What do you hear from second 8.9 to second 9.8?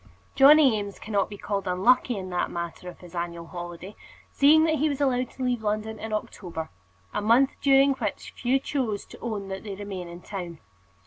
to own that they